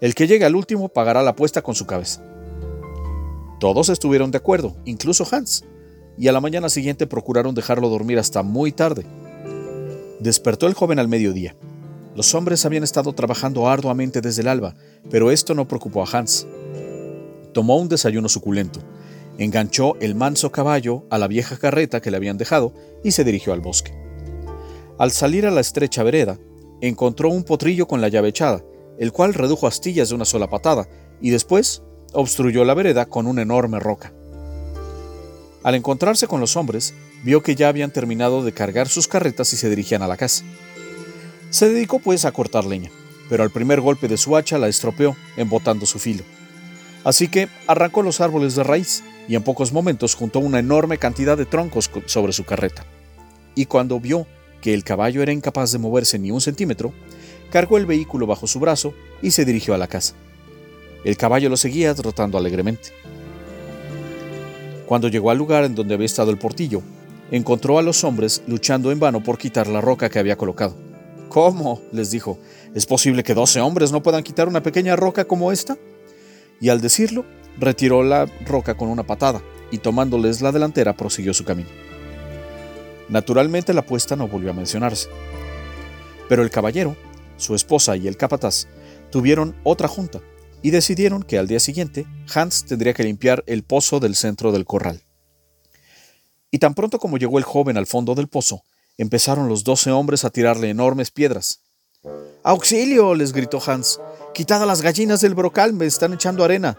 El 0.00 0.14
que 0.14 0.26
llegue 0.26 0.44
al 0.44 0.54
último 0.54 0.88
pagará 0.88 1.22
la 1.22 1.30
apuesta 1.30 1.62
con 1.62 1.74
su 1.74 1.86
cabeza. 1.86 2.22
Todos 3.58 3.88
estuvieron 3.88 4.30
de 4.30 4.38
acuerdo, 4.38 4.76
incluso 4.84 5.26
Hans, 5.30 5.64
y 6.18 6.28
a 6.28 6.32
la 6.32 6.40
mañana 6.40 6.68
siguiente 6.68 7.06
procuraron 7.06 7.54
dejarlo 7.54 7.88
dormir 7.88 8.18
hasta 8.18 8.42
muy 8.42 8.72
tarde. 8.72 9.06
Despertó 10.20 10.66
el 10.66 10.74
joven 10.74 10.98
al 10.98 11.08
mediodía. 11.08 11.56
Los 12.14 12.34
hombres 12.34 12.64
habían 12.64 12.84
estado 12.84 13.12
trabajando 13.12 13.68
arduamente 13.68 14.20
desde 14.20 14.42
el 14.42 14.48
alba, 14.48 14.74
pero 15.10 15.30
esto 15.30 15.54
no 15.54 15.68
preocupó 15.68 16.02
a 16.02 16.08
Hans 16.10 16.46
tomó 17.56 17.78
un 17.78 17.88
desayuno 17.88 18.28
suculento, 18.28 18.80
enganchó 19.38 19.96
el 20.00 20.14
manso 20.14 20.52
caballo 20.52 21.06
a 21.08 21.16
la 21.16 21.26
vieja 21.26 21.56
carreta 21.56 22.02
que 22.02 22.10
le 22.10 22.18
habían 22.18 22.36
dejado 22.36 22.74
y 23.02 23.12
se 23.12 23.24
dirigió 23.24 23.54
al 23.54 23.62
bosque. 23.62 23.94
Al 24.98 25.10
salir 25.10 25.46
a 25.46 25.50
la 25.50 25.62
estrecha 25.62 26.02
vereda, 26.02 26.38
encontró 26.82 27.30
un 27.30 27.44
potrillo 27.44 27.88
con 27.88 28.02
la 28.02 28.08
llave 28.08 28.28
echada, 28.28 28.62
el 28.98 29.10
cual 29.10 29.32
redujo 29.32 29.66
astillas 29.66 30.10
de 30.10 30.16
una 30.16 30.26
sola 30.26 30.50
patada 30.50 30.86
y 31.22 31.30
después 31.30 31.82
obstruyó 32.16 32.64
la 32.64 32.74
vereda 32.74 33.06
con 33.06 33.26
una 33.26 33.42
enorme 33.42 33.78
roca. 33.78 34.12
Al 35.62 35.74
encontrarse 35.74 36.26
con 36.26 36.40
los 36.40 36.56
hombres, 36.56 36.94
vio 37.22 37.42
que 37.42 37.54
ya 37.54 37.68
habían 37.68 37.90
terminado 37.90 38.42
de 38.42 38.52
cargar 38.52 38.88
sus 38.88 39.06
carretas 39.06 39.52
y 39.52 39.56
se 39.56 39.68
dirigían 39.68 40.02
a 40.02 40.06
la 40.06 40.16
casa. 40.16 40.44
Se 41.50 41.68
dedicó 41.68 41.98
pues 41.98 42.24
a 42.24 42.32
cortar 42.32 42.64
leña, 42.64 42.90
pero 43.28 43.42
al 43.42 43.50
primer 43.50 43.80
golpe 43.80 44.08
de 44.08 44.16
su 44.16 44.36
hacha 44.36 44.58
la 44.58 44.68
estropeó, 44.68 45.14
embotando 45.36 45.84
su 45.84 45.98
filo. 45.98 46.24
Así 47.04 47.28
que 47.28 47.48
arrancó 47.66 48.02
los 48.02 48.20
árboles 48.20 48.54
de 48.54 48.64
raíz 48.64 49.04
y 49.28 49.36
en 49.36 49.42
pocos 49.42 49.72
momentos 49.72 50.14
juntó 50.14 50.38
una 50.38 50.58
enorme 50.58 50.98
cantidad 50.98 51.36
de 51.36 51.46
troncos 51.46 51.90
sobre 52.06 52.32
su 52.32 52.44
carreta. 52.44 52.84
Y 53.54 53.66
cuando 53.66 54.00
vio 54.00 54.26
que 54.62 54.72
el 54.72 54.84
caballo 54.84 55.22
era 55.22 55.32
incapaz 55.32 55.70
de 55.72 55.78
moverse 55.78 56.18
ni 56.18 56.30
un 56.30 56.40
centímetro, 56.40 56.92
cargó 57.50 57.76
el 57.76 57.86
vehículo 57.86 58.26
bajo 58.26 58.46
su 58.46 58.58
brazo 58.58 58.94
y 59.20 59.32
se 59.32 59.44
dirigió 59.44 59.74
a 59.74 59.78
la 59.78 59.86
casa. 59.86 60.14
El 61.06 61.16
caballo 61.16 61.48
lo 61.48 61.56
seguía 61.56 61.94
trotando 61.94 62.36
alegremente. 62.36 62.88
Cuando 64.86 65.06
llegó 65.06 65.30
al 65.30 65.38
lugar 65.38 65.62
en 65.62 65.76
donde 65.76 65.94
había 65.94 66.04
estado 66.04 66.32
el 66.32 66.36
portillo, 66.36 66.82
encontró 67.30 67.78
a 67.78 67.82
los 67.82 68.02
hombres 68.02 68.42
luchando 68.48 68.90
en 68.90 68.98
vano 68.98 69.22
por 69.22 69.38
quitar 69.38 69.68
la 69.68 69.80
roca 69.80 70.10
que 70.10 70.18
había 70.18 70.36
colocado. 70.36 70.74
¿Cómo? 71.28 71.80
les 71.92 72.10
dijo. 72.10 72.40
¿Es 72.74 72.86
posible 72.86 73.22
que 73.22 73.34
doce 73.34 73.60
hombres 73.60 73.92
no 73.92 74.02
puedan 74.02 74.24
quitar 74.24 74.48
una 74.48 74.64
pequeña 74.64 74.96
roca 74.96 75.24
como 75.26 75.52
esta? 75.52 75.78
y 76.60 76.70
al 76.70 76.80
decirlo, 76.80 77.24
retiró 77.56 78.02
la 78.02 78.26
roca 78.44 78.76
con 78.76 78.88
una 78.88 79.04
patada 79.04 79.40
y 79.70 79.78
tomándoles 79.78 80.42
la 80.42 80.50
delantera 80.50 80.96
prosiguió 80.96 81.32
su 81.32 81.44
camino. 81.44 81.68
Naturalmente 83.08 83.74
la 83.74 83.82
apuesta 83.82 84.16
no 84.16 84.26
volvió 84.26 84.50
a 84.50 84.54
mencionarse. 84.54 85.08
Pero 86.28 86.42
el 86.42 86.50
caballero, 86.50 86.96
su 87.36 87.54
esposa 87.54 87.96
y 87.96 88.08
el 88.08 88.16
capataz 88.16 88.66
tuvieron 89.12 89.54
otra 89.62 89.86
junta 89.86 90.20
y 90.66 90.72
decidieron 90.72 91.22
que 91.22 91.38
al 91.38 91.46
día 91.46 91.60
siguiente 91.60 92.08
Hans 92.34 92.64
tendría 92.64 92.92
que 92.92 93.04
limpiar 93.04 93.44
el 93.46 93.62
pozo 93.62 94.00
del 94.00 94.16
centro 94.16 94.50
del 94.50 94.64
corral. 94.64 95.00
Y 96.50 96.58
tan 96.58 96.74
pronto 96.74 96.98
como 96.98 97.18
llegó 97.18 97.38
el 97.38 97.44
joven 97.44 97.76
al 97.76 97.86
fondo 97.86 98.16
del 98.16 98.26
pozo, 98.26 98.64
empezaron 98.98 99.48
los 99.48 99.62
doce 99.62 99.92
hombres 99.92 100.24
a 100.24 100.30
tirarle 100.30 100.68
enormes 100.68 101.12
piedras. 101.12 101.60
¡Auxilio! 102.42 103.14
les 103.14 103.32
gritó 103.32 103.62
Hans. 103.64 104.00
¡Quitad 104.34 104.60
a 104.60 104.66
las 104.66 104.82
gallinas 104.82 105.20
del 105.20 105.36
brocal! 105.36 105.72
¡Me 105.72 105.86
están 105.86 106.14
echando 106.14 106.42
arena! 106.42 106.76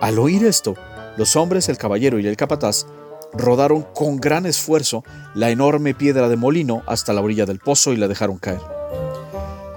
Al 0.00 0.16
oír 0.20 0.44
esto, 0.46 0.76
los 1.16 1.34
hombres, 1.34 1.68
el 1.68 1.78
caballero 1.78 2.20
y 2.20 2.28
el 2.28 2.36
capataz 2.36 2.86
rodaron 3.32 3.82
con 3.92 4.18
gran 4.18 4.46
esfuerzo 4.46 5.02
la 5.34 5.50
enorme 5.50 5.94
piedra 5.94 6.28
de 6.28 6.36
molino 6.36 6.84
hasta 6.86 7.12
la 7.12 7.22
orilla 7.22 7.44
del 7.44 7.58
pozo 7.58 7.92
y 7.92 7.96
la 7.96 8.06
dejaron 8.06 8.38
caer. 8.38 8.73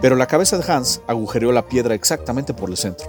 Pero 0.02 0.16
la 0.16 0.28
cabeza 0.28 0.58
de 0.58 0.72
Hans 0.72 1.02
agujereó 1.08 1.52
la 1.52 1.68
piedra 1.68 1.96
exactamente 1.96 2.54
por 2.54 2.70
el 2.70 2.78
centro. 2.78 3.08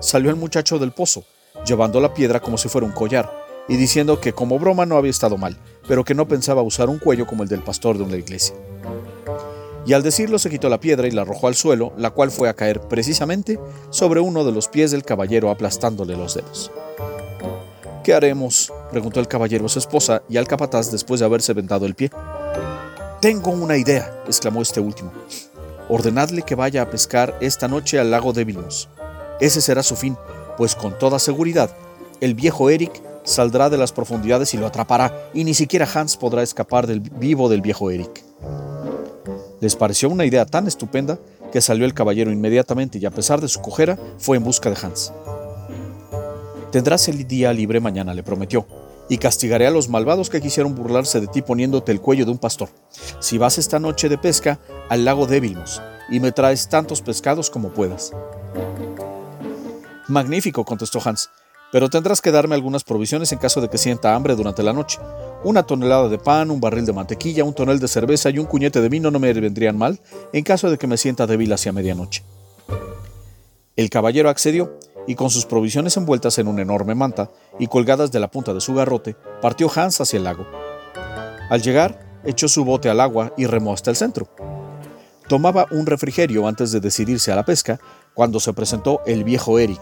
Salió 0.00 0.30
el 0.30 0.36
muchacho 0.36 0.78
del 0.78 0.92
pozo, 0.92 1.24
llevando 1.64 2.00
la 2.00 2.12
piedra 2.12 2.40
como 2.40 2.58
si 2.58 2.68
fuera 2.68 2.86
un 2.86 2.92
collar, 2.92 3.30
y 3.68 3.76
diciendo 3.76 4.20
que 4.20 4.32
como 4.32 4.58
broma 4.58 4.86
no 4.86 4.96
había 4.96 5.10
estado 5.10 5.38
mal, 5.38 5.56
pero 5.88 6.04
que 6.04 6.14
no 6.14 6.28
pensaba 6.28 6.62
usar 6.62 6.88
un 6.88 6.98
cuello 6.98 7.26
como 7.26 7.42
el 7.42 7.48
del 7.48 7.62
pastor 7.62 7.96
de 7.96 8.04
una 8.04 8.16
iglesia. 8.16 8.54
Y 9.86 9.92
al 9.92 10.02
decirlo 10.02 10.38
se 10.38 10.50
quitó 10.50 10.68
la 10.68 10.80
piedra 10.80 11.06
y 11.06 11.12
la 11.12 11.22
arrojó 11.22 11.46
al 11.46 11.54
suelo, 11.54 11.92
la 11.96 12.10
cual 12.10 12.30
fue 12.30 12.48
a 12.48 12.54
caer 12.54 12.80
precisamente 12.80 13.58
sobre 13.90 14.20
uno 14.20 14.44
de 14.44 14.52
los 14.52 14.68
pies 14.68 14.90
del 14.90 15.04
caballero 15.04 15.48
aplastándole 15.48 16.16
los 16.16 16.34
dedos. 16.34 16.72
¿Qué 18.02 18.12
haremos? 18.12 18.72
preguntó 18.90 19.20
el 19.20 19.28
caballero 19.28 19.66
a 19.66 19.68
su 19.68 19.78
esposa 19.78 20.22
y 20.28 20.36
al 20.36 20.48
capataz 20.48 20.90
después 20.90 21.20
de 21.20 21.26
haberse 21.26 21.52
vendado 21.52 21.86
el 21.86 21.94
pie. 21.94 22.10
Tengo 23.20 23.50
una 23.50 23.76
idea, 23.76 24.22
exclamó 24.26 24.62
este 24.62 24.80
último. 24.80 25.12
Ordenadle 25.88 26.42
que 26.42 26.54
vaya 26.54 26.82
a 26.82 26.90
pescar 26.90 27.36
esta 27.40 27.68
noche 27.68 27.98
al 27.98 28.10
lago 28.10 28.32
de 28.32 28.44
Vilmos. 28.44 28.88
Ese 29.40 29.60
será 29.60 29.82
su 29.82 29.96
fin, 29.96 30.16
pues 30.56 30.74
con 30.74 30.98
toda 30.98 31.18
seguridad 31.18 31.70
el 32.20 32.34
viejo 32.34 32.70
Eric 32.70 33.02
saldrá 33.24 33.68
de 33.68 33.76
las 33.76 33.92
profundidades 33.92 34.54
y 34.54 34.56
lo 34.56 34.66
atrapará, 34.66 35.30
y 35.34 35.44
ni 35.44 35.52
siquiera 35.52 35.88
Hans 35.92 36.16
podrá 36.16 36.42
escapar 36.42 36.86
del 36.86 37.00
vivo 37.00 37.48
del 37.48 37.60
viejo 37.60 37.90
Eric. 37.90 38.24
Les 39.60 39.76
pareció 39.76 40.08
una 40.08 40.24
idea 40.24 40.46
tan 40.46 40.66
estupenda 40.66 41.18
que 41.52 41.60
salió 41.60 41.84
el 41.84 41.94
caballero 41.94 42.30
inmediatamente 42.30 42.98
y 42.98 43.06
a 43.06 43.10
pesar 43.10 43.40
de 43.40 43.48
su 43.48 43.60
cojera 43.60 43.98
fue 44.18 44.36
en 44.36 44.44
busca 44.44 44.70
de 44.70 44.76
Hans. 44.80 45.12
Tendrás 46.72 47.08
el 47.08 47.26
día 47.26 47.52
libre 47.52 47.80
mañana, 47.80 48.14
le 48.14 48.22
prometió, 48.22 48.66
y 49.08 49.18
castigaré 49.18 49.66
a 49.66 49.70
los 49.70 49.88
malvados 49.88 50.30
que 50.30 50.40
quisieron 50.40 50.74
burlarse 50.74 51.20
de 51.20 51.26
ti 51.28 51.42
poniéndote 51.42 51.92
el 51.92 52.00
cuello 52.00 52.24
de 52.24 52.32
un 52.32 52.38
pastor. 52.38 52.68
Si 53.20 53.38
vas 53.38 53.58
esta 53.58 53.78
noche 53.78 54.08
de 54.08 54.18
pesca 54.18 54.58
al 54.88 55.04
lago 55.04 55.26
de 55.26 55.40
Vilmos 55.40 55.82
y 56.08 56.20
me 56.20 56.32
traes 56.32 56.68
tantos 56.68 57.02
pescados 57.02 57.50
como 57.50 57.70
puedas. 57.70 58.12
Magnífico, 60.08 60.64
contestó 60.64 61.00
Hans, 61.04 61.30
pero 61.72 61.90
tendrás 61.90 62.20
que 62.20 62.30
darme 62.30 62.54
algunas 62.54 62.84
provisiones 62.84 63.32
en 63.32 63.38
caso 63.38 63.60
de 63.60 63.68
que 63.68 63.78
sienta 63.78 64.14
hambre 64.14 64.36
durante 64.36 64.62
la 64.62 64.72
noche. 64.72 65.00
Una 65.42 65.64
tonelada 65.64 66.08
de 66.08 66.18
pan, 66.18 66.50
un 66.50 66.60
barril 66.60 66.86
de 66.86 66.92
mantequilla, 66.92 67.44
un 67.44 67.54
tonel 67.54 67.80
de 67.80 67.88
cerveza 67.88 68.30
y 68.30 68.38
un 68.38 68.46
cuñete 68.46 68.80
de 68.80 68.88
vino 68.88 69.10
no 69.10 69.18
me 69.18 69.32
vendrían 69.32 69.76
mal 69.76 70.00
en 70.32 70.44
caso 70.44 70.70
de 70.70 70.78
que 70.78 70.86
me 70.86 70.96
sienta 70.96 71.26
débil 71.26 71.52
hacia 71.52 71.72
medianoche. 71.72 72.22
El 73.74 73.90
caballero 73.90 74.30
accedió 74.30 74.78
y 75.06 75.16
con 75.16 75.30
sus 75.30 75.44
provisiones 75.44 75.96
envueltas 75.96 76.38
en 76.38 76.48
una 76.48 76.62
enorme 76.62 76.94
manta 76.94 77.30
y 77.58 77.66
colgadas 77.66 78.10
de 78.10 78.20
la 78.20 78.30
punta 78.30 78.54
de 78.54 78.60
su 78.60 78.74
garrote, 78.74 79.16
partió 79.42 79.70
Hans 79.74 80.00
hacia 80.00 80.16
el 80.16 80.24
lago. 80.24 80.46
Al 81.50 81.62
llegar, 81.62 82.20
echó 82.24 82.48
su 82.48 82.64
bote 82.64 82.88
al 82.88 83.00
agua 83.00 83.32
y 83.36 83.46
remó 83.46 83.72
hasta 83.72 83.90
el 83.90 83.96
centro. 83.96 84.28
Tomaba 85.28 85.66
un 85.72 85.86
refrigerio 85.86 86.46
antes 86.46 86.70
de 86.70 86.78
decidirse 86.78 87.32
a 87.32 87.36
la 87.36 87.44
pesca 87.44 87.80
cuando 88.14 88.38
se 88.38 88.52
presentó 88.52 89.00
el 89.06 89.24
viejo 89.24 89.58
Eric, 89.58 89.80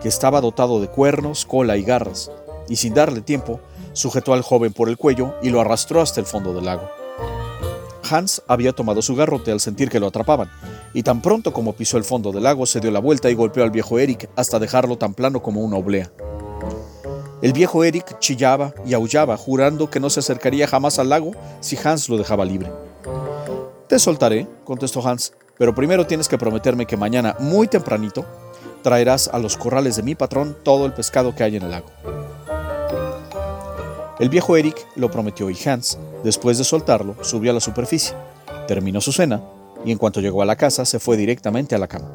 que 0.00 0.08
estaba 0.08 0.40
dotado 0.40 0.80
de 0.80 0.86
cuernos, 0.86 1.44
cola 1.44 1.76
y 1.76 1.82
garras, 1.82 2.30
y 2.68 2.76
sin 2.76 2.94
darle 2.94 3.20
tiempo, 3.20 3.60
sujetó 3.92 4.34
al 4.34 4.42
joven 4.42 4.72
por 4.72 4.88
el 4.88 4.96
cuello 4.96 5.34
y 5.42 5.50
lo 5.50 5.60
arrastró 5.60 6.00
hasta 6.00 6.20
el 6.20 6.26
fondo 6.26 6.54
del 6.54 6.66
lago. 6.66 6.88
Hans 8.08 8.40
había 8.46 8.72
tomado 8.72 9.02
su 9.02 9.16
garrote 9.16 9.50
al 9.50 9.58
sentir 9.58 9.88
que 9.90 9.98
lo 9.98 10.06
atrapaban, 10.06 10.48
y 10.94 11.02
tan 11.02 11.22
pronto 11.22 11.52
como 11.52 11.72
pisó 11.72 11.98
el 11.98 12.04
fondo 12.04 12.30
del 12.30 12.44
lago 12.44 12.64
se 12.64 12.78
dio 12.78 12.92
la 12.92 13.00
vuelta 13.00 13.30
y 13.30 13.34
golpeó 13.34 13.64
al 13.64 13.72
viejo 13.72 13.98
Eric 13.98 14.30
hasta 14.36 14.60
dejarlo 14.60 14.96
tan 14.96 15.12
plano 15.12 15.42
como 15.42 15.60
una 15.62 15.76
oblea. 15.76 16.12
El 17.42 17.52
viejo 17.52 17.82
Eric 17.82 18.18
chillaba 18.20 18.74
y 18.86 18.94
aullaba, 18.94 19.36
jurando 19.36 19.90
que 19.90 19.98
no 20.00 20.08
se 20.08 20.20
acercaría 20.20 20.68
jamás 20.68 21.00
al 21.00 21.08
lago 21.08 21.32
si 21.60 21.76
Hans 21.82 22.08
lo 22.08 22.16
dejaba 22.16 22.44
libre. 22.44 22.70
Te 23.88 23.98
soltaré, 23.98 24.46
contestó 24.64 25.06
Hans, 25.06 25.32
pero 25.56 25.74
primero 25.74 26.06
tienes 26.06 26.28
que 26.28 26.36
prometerme 26.36 26.84
que 26.84 26.98
mañana, 26.98 27.36
muy 27.40 27.68
tempranito, 27.68 28.26
traerás 28.82 29.28
a 29.32 29.38
los 29.38 29.56
corrales 29.56 29.96
de 29.96 30.02
mi 30.02 30.14
patrón 30.14 30.56
todo 30.62 30.84
el 30.84 30.92
pescado 30.92 31.34
que 31.34 31.42
hay 31.42 31.56
en 31.56 31.62
el 31.62 31.70
lago. 31.70 31.88
El 34.18 34.28
viejo 34.28 34.58
Eric 34.58 34.86
lo 34.94 35.10
prometió 35.10 35.48
y 35.48 35.56
Hans, 35.64 35.98
después 36.22 36.58
de 36.58 36.64
soltarlo, 36.64 37.16
subió 37.22 37.50
a 37.50 37.54
la 37.54 37.60
superficie, 37.60 38.14
terminó 38.66 39.00
su 39.00 39.10
cena 39.10 39.42
y 39.86 39.90
en 39.90 39.96
cuanto 39.96 40.20
llegó 40.20 40.42
a 40.42 40.46
la 40.46 40.56
casa 40.56 40.84
se 40.84 40.98
fue 40.98 41.16
directamente 41.16 41.74
a 41.74 41.78
la 41.78 41.88
cama. 41.88 42.10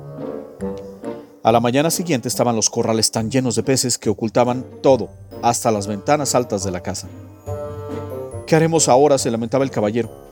A 1.42 1.52
la 1.52 1.60
mañana 1.60 1.90
siguiente 1.90 2.28
estaban 2.28 2.56
los 2.56 2.70
corrales 2.70 3.10
tan 3.10 3.32
llenos 3.32 3.56
de 3.56 3.64
peces 3.64 3.98
que 3.98 4.12
ocultaban 4.12 4.64
todo, 4.84 5.10
hasta 5.42 5.72
las 5.72 5.88
ventanas 5.88 6.36
altas 6.36 6.64
de 6.64 6.72
la 6.72 6.82
casa. 6.82 7.08
¿Qué 8.46 8.56
haremos 8.56 8.88
ahora? 8.88 9.18
se 9.18 9.32
lamentaba 9.32 9.64
el 9.64 9.72
caballero. 9.72 10.23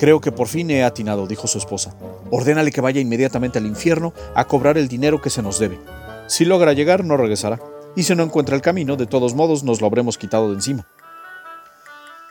Creo 0.00 0.22
que 0.22 0.32
por 0.32 0.48
fin 0.48 0.70
he 0.70 0.82
atinado, 0.82 1.26
dijo 1.26 1.46
su 1.46 1.58
esposa. 1.58 1.94
Ordénale 2.30 2.72
que 2.72 2.80
vaya 2.80 3.02
inmediatamente 3.02 3.58
al 3.58 3.66
infierno 3.66 4.14
a 4.34 4.46
cobrar 4.46 4.78
el 4.78 4.88
dinero 4.88 5.20
que 5.20 5.28
se 5.28 5.42
nos 5.42 5.58
debe. 5.58 5.78
Si 6.26 6.46
logra 6.46 6.72
llegar, 6.72 7.04
no 7.04 7.18
regresará 7.18 7.60
y 7.94 8.04
si 8.04 8.14
no 8.14 8.22
encuentra 8.22 8.56
el 8.56 8.62
camino, 8.62 8.96
de 8.96 9.04
todos 9.04 9.34
modos 9.34 9.62
nos 9.62 9.82
lo 9.82 9.86
habremos 9.86 10.16
quitado 10.16 10.48
de 10.48 10.54
encima. 10.54 10.88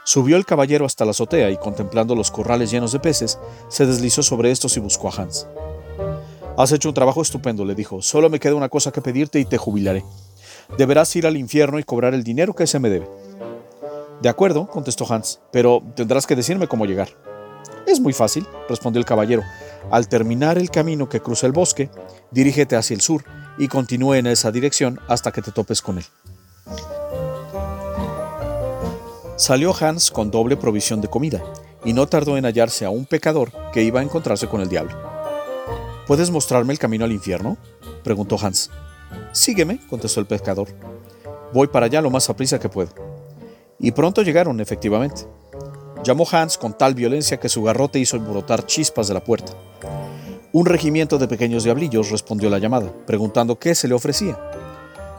Subió 0.04 0.36
el 0.36 0.48
caballero 0.48 0.88
hasta 0.88 1.06
la 1.06 1.12
azotea 1.12 1.52
y 1.52 1.58
contemplando 1.58 2.16
los 2.16 2.32
corrales 2.32 2.72
llenos 2.72 2.92
de 2.92 3.00
peces, 3.00 3.38
se 3.68 3.86
deslizó 3.86 4.24
sobre 4.24 4.50
estos 4.50 4.76
y 4.76 4.80
buscó 4.80 5.10
a 5.10 5.22
Hans. 5.22 5.46
Has 6.58 6.72
hecho 6.72 6.90
un 6.90 6.96
trabajo 6.96 7.22
estupendo, 7.22 7.66
le 7.66 7.76
dijo. 7.76 8.02
Solo 8.02 8.32
me 8.32 8.40
queda 8.40 8.56
una 8.56 8.70
cosa 8.70 8.92
que 8.92 9.02
pedirte 9.02 9.40
y 9.40 9.46
te 9.46 9.60
jubilaré. 9.60 10.04
Deberás 10.76 11.16
ir 11.16 11.28
al 11.28 11.38
infierno 11.38 11.78
y 11.78 11.84
cobrar 11.84 12.16
el 12.16 12.24
dinero 12.24 12.56
que 12.56 12.66
se 12.66 12.80
me 12.80 12.90
debe. 12.90 13.08
De 14.24 14.30
acuerdo, 14.30 14.68
contestó 14.68 15.06
Hans, 15.08 15.40
pero 15.52 15.84
tendrás 15.96 16.26
que 16.26 16.36
decirme 16.36 16.68
cómo 16.68 16.86
llegar. 16.88 17.29
Es 17.90 18.00
muy 18.00 18.14
fácil, 18.14 18.46
respondió 18.70 19.00
el 19.00 19.06
caballero. 19.06 19.42
Al 19.90 20.08
terminar 20.08 20.60
el 20.60 20.70
camino 20.70 21.10
que 21.10 21.22
cruza 21.22 21.48
el 21.48 21.54
bosque, 21.54 21.90
dirígete 22.30 22.76
hacia 22.76 22.94
el 22.94 23.02
sur 23.02 23.24
y 23.58 23.68
continúe 23.68 24.14
en 24.14 24.28
esa 24.28 24.52
dirección 24.52 25.00
hasta 25.08 25.32
que 25.32 25.42
te 25.42 25.52
topes 25.52 25.82
con 25.82 25.98
él. 25.98 26.06
Salió 29.38 29.74
Hans 29.74 30.12
con 30.12 30.30
doble 30.30 30.56
provisión 30.56 31.02
de 31.02 31.08
comida, 31.08 31.42
y 31.84 31.94
no 31.94 32.06
tardó 32.06 32.38
en 32.38 32.46
hallarse 32.46 32.86
a 32.86 32.92
un 32.92 33.08
pecador 33.08 33.52
que 33.74 33.82
iba 33.82 34.02
a 34.02 34.04
encontrarse 34.04 34.46
con 34.46 34.62
el 34.62 34.70
diablo. 34.70 34.96
¿Puedes 36.06 36.30
mostrarme 36.30 36.74
el 36.74 36.80
camino 36.80 37.06
al 37.06 37.12
infierno? 37.12 37.58
preguntó 38.04 38.38
Hans. 38.40 38.70
Sígueme, 39.32 39.80
contestó 39.90 40.20
el 40.20 40.28
pescador. 40.28 40.68
Voy 41.54 41.66
para 41.66 41.88
allá 41.88 42.02
lo 42.02 42.12
más 42.12 42.30
aprisa 42.30 42.60
que 42.60 42.70
puedo. 42.70 42.92
Y 43.80 43.92
pronto 43.94 44.22
llegaron, 44.22 44.60
efectivamente. 44.60 45.26
Llamó 46.04 46.26
Hans 46.32 46.58
con 46.58 46.78
tal 46.78 46.96
violencia 46.96 47.40
que 47.40 47.50
su 47.50 47.62
garrote 47.64 48.00
hizo 48.00 48.20
brotar 48.20 48.66
chispas 48.66 49.08
de 49.08 49.14
la 49.14 49.24
puerta. 49.24 49.54
Un 50.54 50.66
regimiento 50.66 51.18
de 51.18 51.28
pequeños 51.28 51.64
diablillos 51.64 52.10
respondió 52.10 52.50
la 52.50 52.58
llamada, 52.58 52.92
preguntando 53.06 53.60
qué 53.60 53.76
se 53.76 53.88
le 53.88 53.94
ofrecía. 53.94 54.40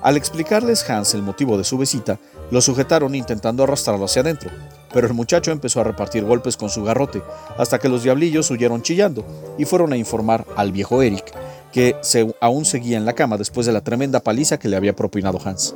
Al 0.02 0.16
explicarles 0.16 0.88
Hans 0.88 1.12
el 1.12 1.22
motivo 1.22 1.58
de 1.58 1.64
su 1.64 1.76
visita, 1.76 2.18
lo 2.50 2.62
sujetaron 2.62 3.14
intentando 3.14 3.62
arrastrarlo 3.62 4.06
hacia 4.06 4.22
adentro, 4.22 4.50
pero 4.92 5.06
el 5.06 5.12
muchacho 5.12 5.52
empezó 5.52 5.80
a 5.80 5.84
repartir 5.84 6.24
golpes 6.24 6.56
con 6.56 6.70
su 6.70 6.82
garrote, 6.82 7.22
hasta 7.58 7.78
que 7.78 7.90
los 7.90 8.02
diablillos 8.02 8.50
huyeron 8.50 8.82
chillando 8.82 9.24
y 9.58 9.66
fueron 9.66 9.92
a 9.92 9.98
informar 9.98 10.46
al 10.56 10.72
viejo 10.72 11.02
Eric, 11.02 11.32
que 11.70 11.94
aún 12.40 12.64
seguía 12.64 12.96
en 12.96 13.04
la 13.04 13.12
cama 13.12 13.36
después 13.36 13.66
de 13.66 13.72
la 13.72 13.82
tremenda 13.82 14.20
paliza 14.20 14.58
que 14.58 14.68
le 14.68 14.76
había 14.76 14.96
propinado 14.96 15.38
Hans. 15.44 15.74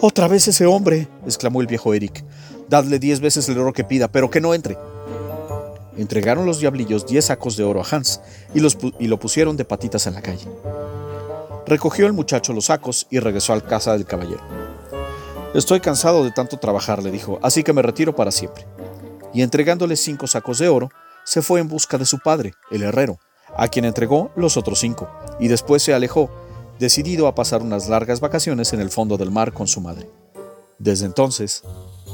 Otra 0.00 0.26
vez 0.26 0.48
ese 0.48 0.66
hombre, 0.66 1.06
exclamó 1.26 1.60
el 1.60 1.66
viejo 1.66 1.92
Eric. 1.94 2.24
Dadle 2.68 2.98
diez 2.98 3.20
veces 3.20 3.48
el 3.48 3.58
oro 3.58 3.72
que 3.72 3.84
pida, 3.84 4.08
pero 4.08 4.30
que 4.30 4.40
no 4.40 4.54
entre. 4.54 4.76
Entregaron 5.96 6.46
los 6.46 6.58
diablillos 6.58 7.06
diez 7.06 7.26
sacos 7.26 7.56
de 7.56 7.64
oro 7.64 7.80
a 7.80 7.86
Hans 7.88 8.20
y, 8.52 8.60
los 8.60 8.76
lo 8.98 9.18
pusieron 9.18 9.56
de 9.56 9.64
patitas 9.64 10.06
en 10.06 10.14
la 10.14 10.22
calle. 10.22 10.48
Recogió 11.66 12.06
el 12.06 12.12
muchacho 12.12 12.52
los 12.52 12.66
sacos 12.66 13.06
y 13.10 13.20
regresó 13.20 13.52
a 13.52 13.56
la 13.56 13.62
casa 13.62 13.92
del 13.92 14.04
caballero. 14.04 14.42
Estoy 15.54 15.80
cansado 15.80 16.24
de 16.24 16.32
tanto 16.32 16.58
trabajar, 16.58 17.02
le 17.02 17.10
dijo, 17.10 17.38
así 17.42 17.62
que 17.62 17.72
me 17.72 17.80
retiro 17.80 18.16
para 18.16 18.32
siempre. 18.32 18.66
Y 19.32 19.42
entregándole 19.42 19.96
cinco 19.96 20.26
sacos 20.26 20.58
de 20.58 20.68
oro, 20.68 20.90
se 21.24 21.42
fue 21.42 21.60
en 21.60 21.68
busca 21.68 21.96
de 21.96 22.04
su 22.04 22.18
padre, 22.18 22.54
el 22.70 22.82
herrero, 22.82 23.18
a 23.56 23.68
quien 23.68 23.84
entregó 23.84 24.30
los 24.36 24.56
otros 24.56 24.80
cinco, 24.80 25.08
y 25.38 25.48
después 25.48 25.82
se 25.82 25.94
alejó, 25.94 26.28
decidido 26.78 27.28
a 27.28 27.34
pasar 27.34 27.62
unas 27.62 27.88
largas 27.88 28.20
vacaciones 28.20 28.72
en 28.72 28.80
el 28.80 28.90
fondo 28.90 29.16
del 29.16 29.30
mar 29.30 29.52
con 29.52 29.68
su 29.68 29.80
madre. 29.80 30.10
Desde 30.78 31.06
entonces, 31.06 31.62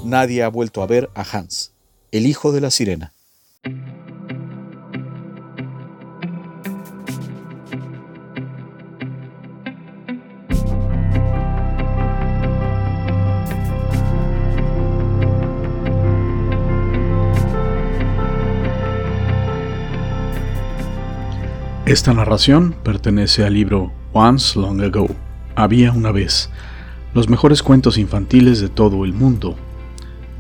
nadie 0.05 0.43
ha 0.43 0.49
vuelto 0.49 0.83
a 0.83 0.87
ver 0.87 1.11
a 1.15 1.23
Hans, 1.23 1.73
el 2.13 2.27
hijo 2.27 2.53
de 2.53 2.61
la 2.61 2.71
sirena. 2.71 3.13
Esta 21.91 22.15
narración 22.15 22.73
pertenece 22.85 23.45
al 23.45 23.55
libro 23.55 23.91
Once 24.13 24.57
Long 24.57 24.81
Ago, 24.81 25.09
Había 25.57 25.91
una 25.91 26.13
vez, 26.13 26.49
los 27.15 27.29
mejores 27.29 27.65
cuentos 27.65 27.99
infantiles 27.99 28.61
de 28.61 28.69
todo 28.69 29.05
el 29.05 29.13
mundo, 29.13 29.57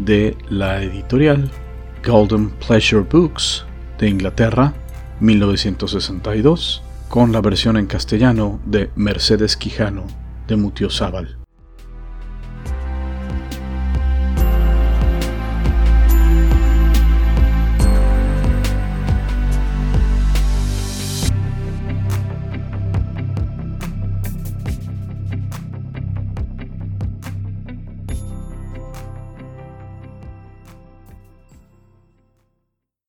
de 0.04 0.36
la 0.48 0.82
editorial 0.82 1.50
Golden 2.04 2.50
Pleasure 2.50 3.04
Books 3.10 3.64
de 3.98 4.08
Inglaterra, 4.08 4.72
1962, 5.20 6.82
con 7.08 7.32
la 7.32 7.40
versión 7.40 7.76
en 7.76 7.86
castellano 7.86 8.60
de 8.64 8.90
Mercedes 8.96 9.56
Quijano 9.56 10.06
de 10.46 10.56
Mutiozábal. 10.56 11.39